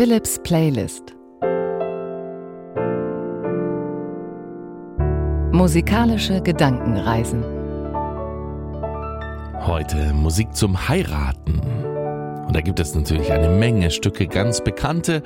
[0.00, 1.14] Philips Playlist
[5.52, 7.44] Musikalische Gedankenreisen
[9.60, 11.60] Heute Musik zum Heiraten.
[12.50, 15.22] Und da gibt es natürlich eine Menge Stücke, ganz bekannte.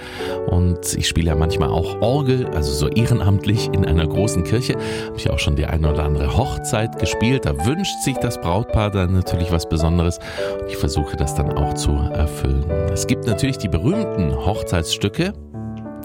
[0.48, 4.74] Und ich spiele ja manchmal auch Orgel, also so ehrenamtlich in einer großen Kirche.
[5.06, 7.46] Habe ich auch schon die eine oder andere Hochzeit gespielt.
[7.46, 10.18] Da wünscht sich das Brautpaar dann natürlich was Besonderes.
[10.60, 12.66] Und ich versuche das dann auch zu erfüllen.
[12.92, 15.32] Es gibt natürlich die berühmten Hochzeitsstücke.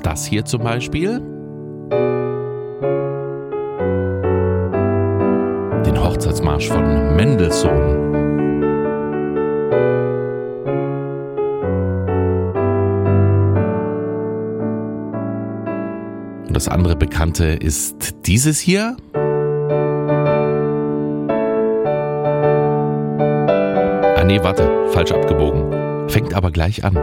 [0.02, 1.20] Das hier zum Beispiel.
[5.86, 8.09] Den Hochzeitsmarsch von Mendelssohn.
[16.60, 18.98] Das andere Bekannte ist dieses hier.
[24.18, 26.10] Ah nee, warte, falsch abgebogen.
[26.10, 26.96] Fängt aber gleich an.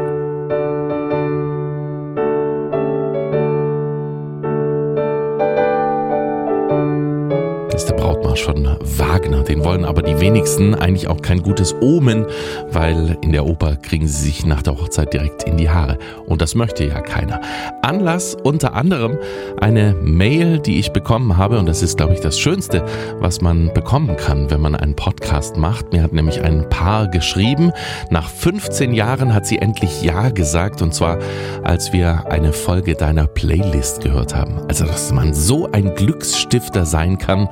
[7.70, 9.42] Das ist der Brautmarsch von Wagner.
[9.42, 12.26] Den wollen aber die wenigsten eigentlich auch kein gutes Omen,
[12.70, 15.96] weil in der Oper kriegen sie sich nach der Hochzeit direkt in die Haare.
[16.26, 17.40] Und das möchte ja keiner.
[17.86, 19.18] Anlass unter anderem
[19.60, 21.58] eine Mail, die ich bekommen habe.
[21.58, 22.84] Und das ist, glaube ich, das Schönste,
[23.20, 25.92] was man bekommen kann, wenn man einen Podcast macht.
[25.92, 27.72] Mir hat nämlich ein Paar geschrieben.
[28.10, 30.82] Nach 15 Jahren hat sie endlich Ja gesagt.
[30.82, 31.18] Und zwar,
[31.62, 34.60] als wir eine Folge deiner Playlist gehört haben.
[34.68, 37.48] Also, dass man so ein Glücksstifter sein kann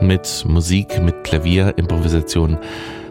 [0.00, 2.58] mit Musik, mit Klavier, Improvisation.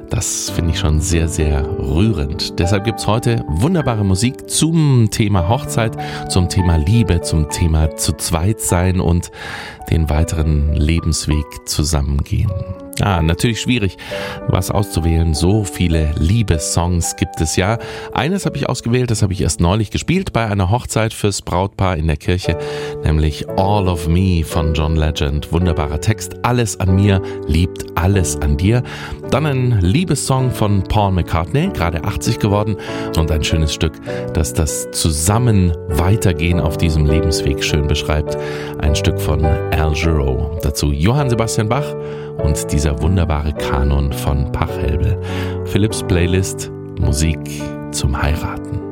[0.09, 2.59] Das finde ich schon sehr, sehr rührend.
[2.59, 5.97] Deshalb gibt's heute wunderbare Musik zum Thema Hochzeit,
[6.29, 9.31] zum Thema Liebe, zum Thema zu zweit sein und
[9.91, 12.51] den weiteren Lebensweg zusammengehen.
[13.01, 13.97] Ah, natürlich schwierig,
[14.47, 15.35] was auszuwählen.
[15.35, 17.77] So viele Liebessongs gibt es ja.
[18.11, 21.97] Eines habe ich ausgewählt, das habe ich erst neulich gespielt bei einer Hochzeit fürs Brautpaar
[21.97, 22.57] in der Kirche,
[23.03, 25.51] nämlich All of Me von John Legend.
[25.51, 26.37] Wunderbarer Text.
[26.43, 28.81] Alles an mir liebt alles an dir.
[29.29, 32.77] Dann ein Liebessong von Paul McCartney, gerade 80 geworden.
[33.15, 33.93] Und ein schönes Stück,
[34.33, 38.37] das das Zusammen weitergehen auf diesem Lebensweg schön beschreibt.
[38.79, 40.57] Ein Stück von Al Giro.
[40.63, 41.85] Dazu Johann Sebastian Bach
[42.37, 45.19] und dieser wunderbare Kanon von Pachelbel.
[45.65, 47.39] Philips Playlist Musik
[47.91, 48.86] zum Heiraten.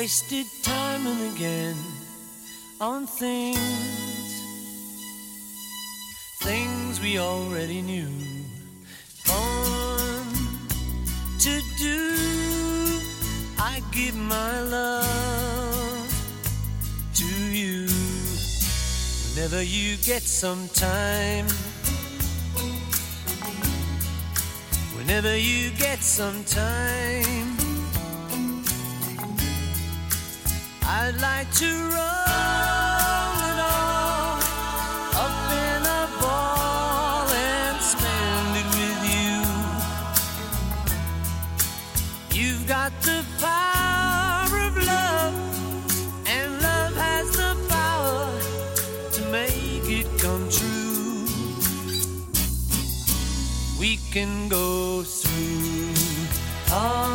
[0.00, 1.76] Wasted time and again
[2.80, 4.32] on things,
[6.40, 8.08] things we already knew.
[9.26, 10.24] Fun
[11.38, 11.98] to do.
[13.58, 16.10] I give my love
[17.16, 17.30] to
[17.60, 17.86] you
[19.28, 21.46] whenever you get some time.
[24.96, 27.39] Whenever you get some time,
[31.02, 34.36] I'd like to roll it all
[35.24, 39.36] up in a ball and spend it with you.
[42.38, 45.34] You've got the power of love,
[46.26, 48.28] and love has the power
[49.12, 51.24] to make it come true.
[53.80, 55.94] We can go through
[56.70, 57.09] our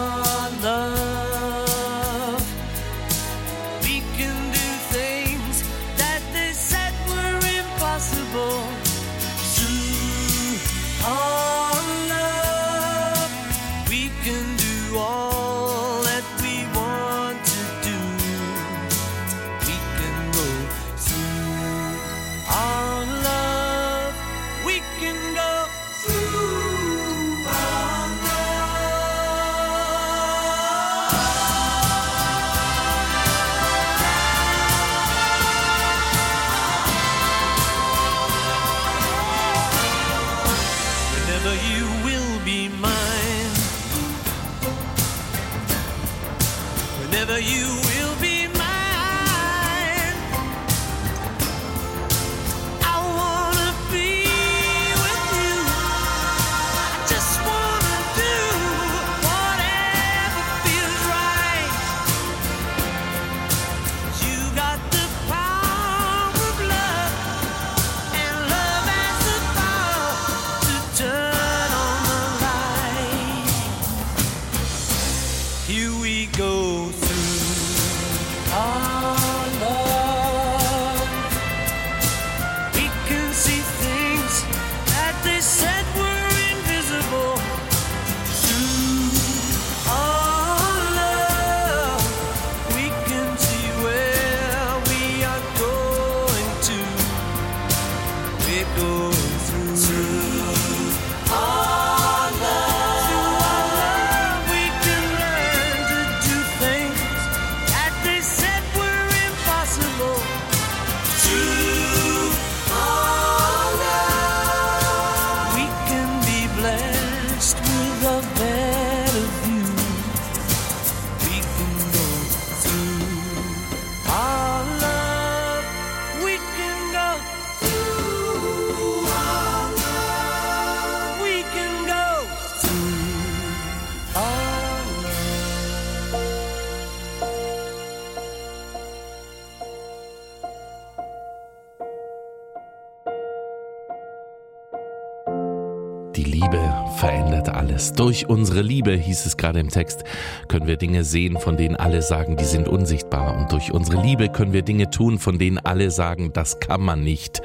[148.05, 150.03] Durch unsere Liebe, hieß es gerade im Text,
[150.47, 153.35] können wir Dinge sehen, von denen alle sagen, die sind unsichtbar.
[153.35, 157.03] Und durch unsere Liebe können wir Dinge tun, von denen alle sagen, das kann man
[157.03, 157.41] nicht.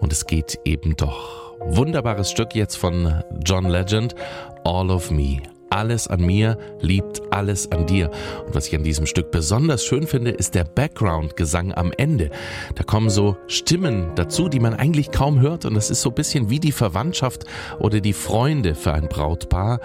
[0.00, 1.58] Und es geht eben doch.
[1.60, 4.14] Wunderbares Stück jetzt von John Legend,
[4.64, 5.42] All of Me.
[5.70, 8.10] Alles an mir liebt alles an dir.
[8.46, 12.30] Und was ich an diesem Stück besonders schön finde, ist der Background-Gesang am Ende.
[12.74, 15.64] Da kommen so Stimmen dazu, die man eigentlich kaum hört.
[15.64, 17.44] Und das ist so ein bisschen wie die Verwandtschaft
[17.78, 19.80] oder die Freunde für ein Brautpaar.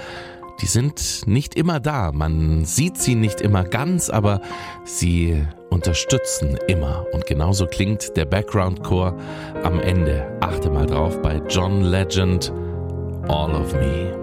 [0.61, 2.11] Die sind nicht immer da.
[2.13, 4.39] Man sieht sie nicht immer ganz, aber
[4.85, 7.05] sie unterstützen immer.
[7.11, 9.17] Und genauso klingt der Background-Chor
[9.63, 10.25] am Ende.
[10.39, 12.53] Achte mal drauf bei John Legend,
[13.27, 14.22] All of Me.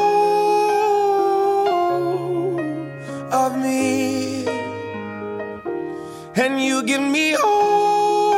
[6.43, 8.33] And you give me all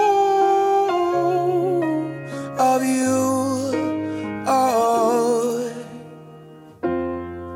[2.60, 4.43] of you.
[4.45, 5.72] Oh.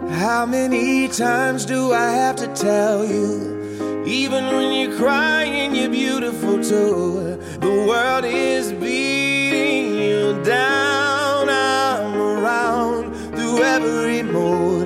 [0.10, 4.06] How many times do I have to tell you?
[4.06, 7.38] Even when you're crying, you're beautiful too.
[7.60, 11.50] The world is beating you down.
[11.50, 14.77] I'm around through every mood.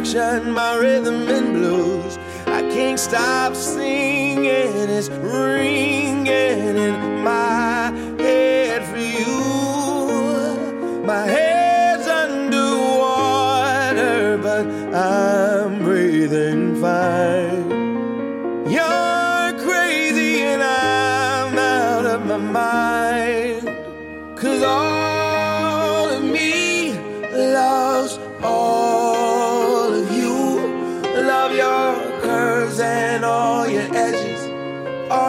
[0.00, 2.18] Distraction, my rhythm and blues.
[2.46, 4.88] I can't stop singing.
[4.88, 6.26] It's ringing
[6.76, 9.40] in my head for you.
[11.04, 12.68] My head's underwater,
[14.38, 17.39] but I'm breathing fine.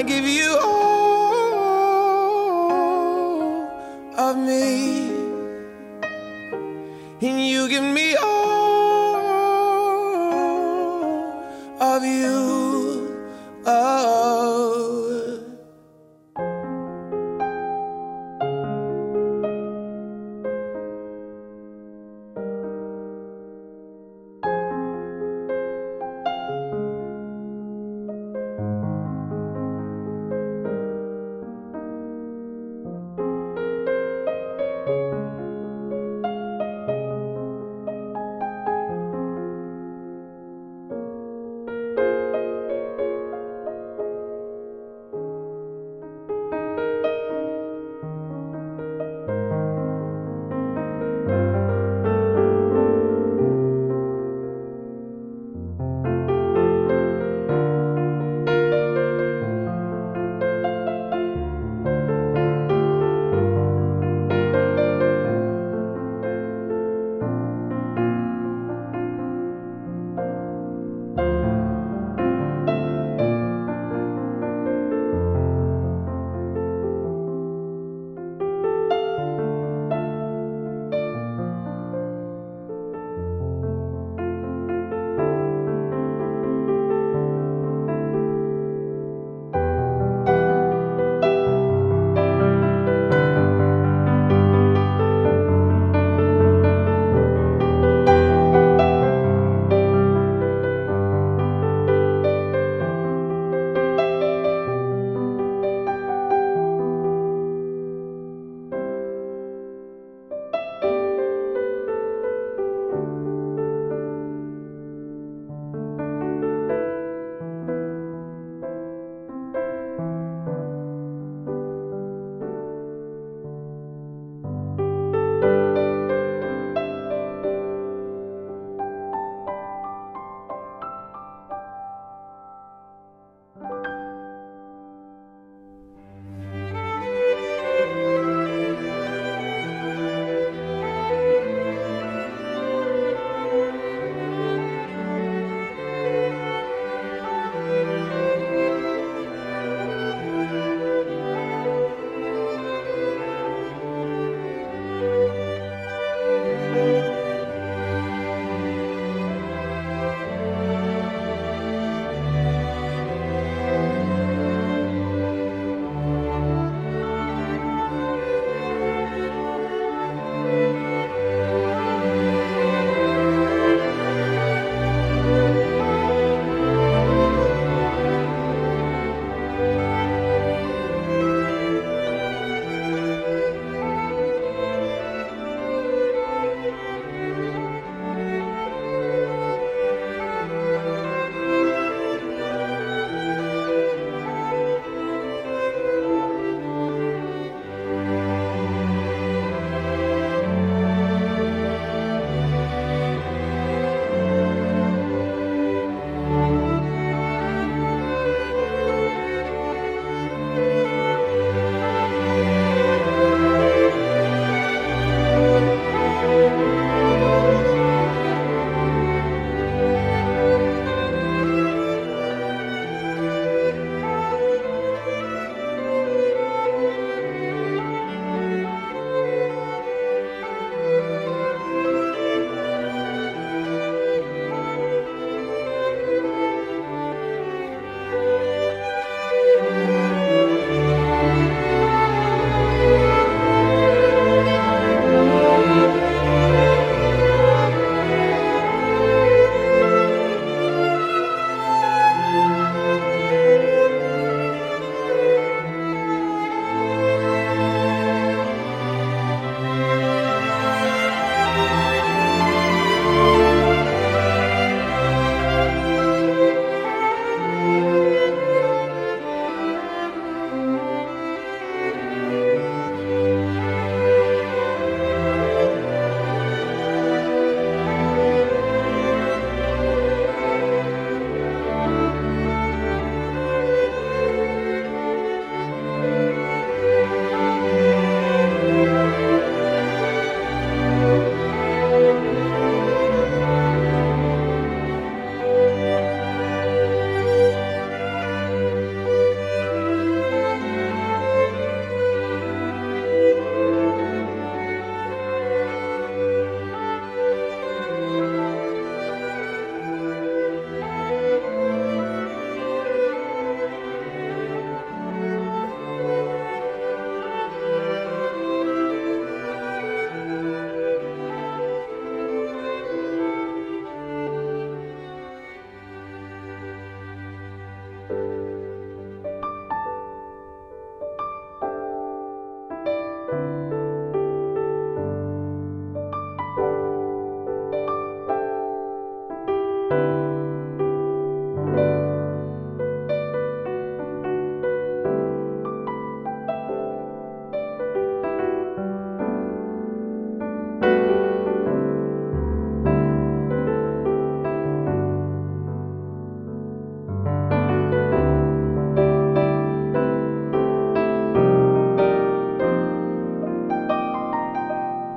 [0.00, 0.69] I give you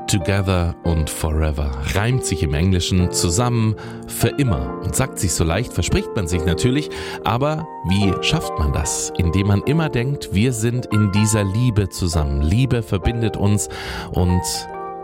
[0.08, 3.76] Together und Forever reimt sich im Englischen zusammen
[4.08, 6.90] für immer und sagt sich so leicht, verspricht man sich natürlich,
[7.24, 9.12] aber wie schafft man das?
[9.18, 12.42] Indem man immer denkt, wir sind in dieser Liebe zusammen.
[12.42, 13.70] Liebe verbindet uns
[14.12, 14.42] und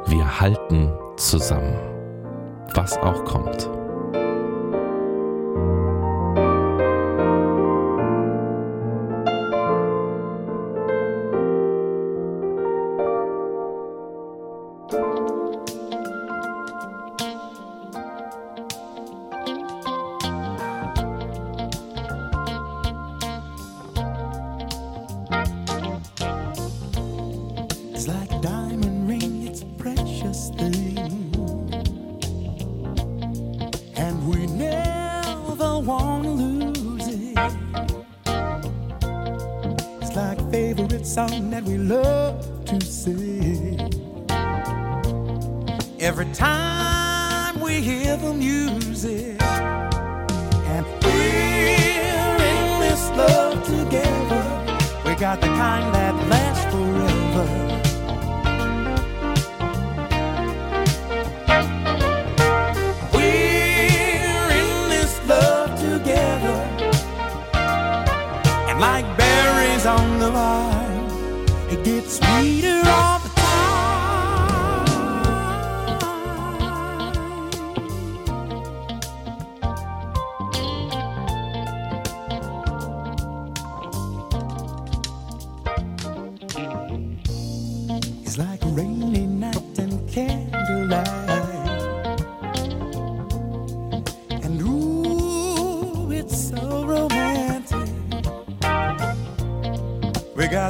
[0.07, 1.75] wir halten zusammen.
[2.73, 3.78] Was auch kommt.
[40.19, 43.79] Like favorite song that we love to sing.
[45.99, 49.41] Every time we hear the music,
[50.73, 54.43] and we're in this love together.
[55.05, 57.68] We got the kind that lasts forever.
[69.89, 71.73] song of ours.
[71.73, 73.18] It gets sweeter all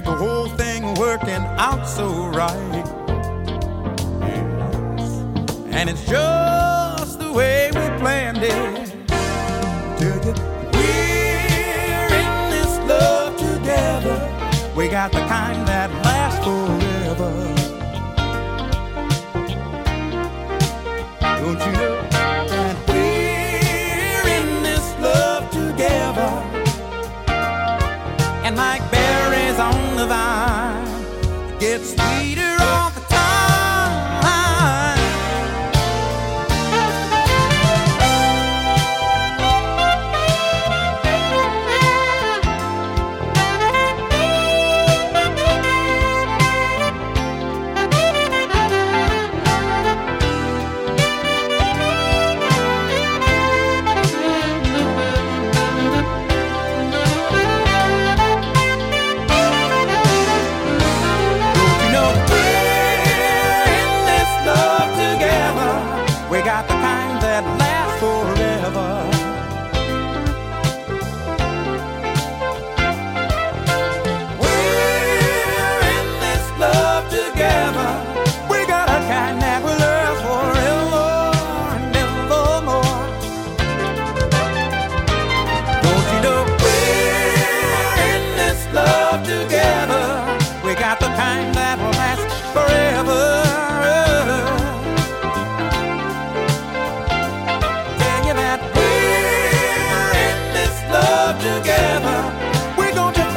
[0.01, 2.85] got the whole thing working out so right.
[4.21, 5.11] Yes.
[5.71, 6.48] And it's just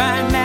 [0.02, 0.41] find now.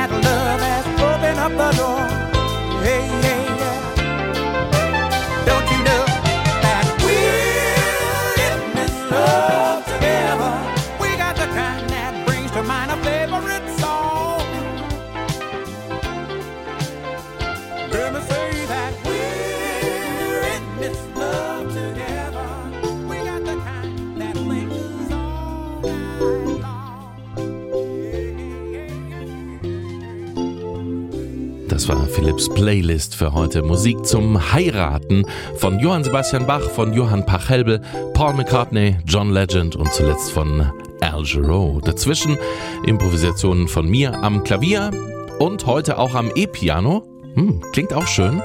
[32.37, 33.63] Philipps Playlist für heute.
[33.63, 37.81] Musik zum Heiraten von Johann Sebastian Bach, von Johann Pachelbel,
[38.13, 40.71] Paul McCartney, John Legend und zuletzt von
[41.01, 41.79] Al Jarreau.
[41.83, 42.37] Dazwischen
[42.85, 44.91] Improvisationen von mir am Klavier
[45.39, 47.03] und heute auch am E-Piano.
[47.33, 48.39] Hm, klingt auch schön.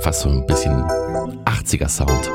[0.00, 0.82] Fast so ein bisschen
[1.44, 2.30] 80er Sound.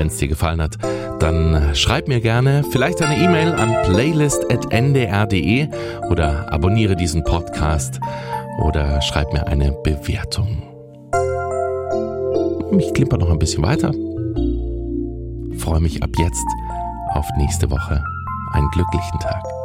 [0.00, 0.78] Wenn es dir gefallen hat,
[1.18, 5.68] dann schreib mir gerne vielleicht eine E-Mail an playlist.ndr.de
[6.08, 8.00] oder abonniere diesen Podcast
[8.62, 10.62] oder schreib mir eine Bewertung.
[12.78, 13.92] Ich klimper noch ein bisschen weiter.
[15.58, 16.46] Freue mich ab jetzt
[17.10, 18.02] auf nächste Woche.
[18.54, 19.59] Einen glücklichen Tag.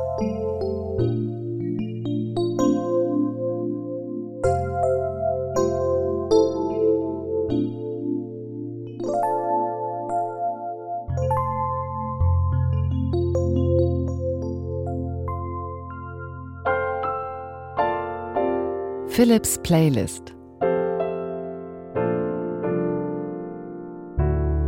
[19.15, 20.35] Philips Playlist.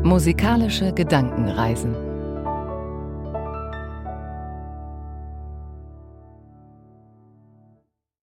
[0.04, 2.07] Musikalische Gedankenreisen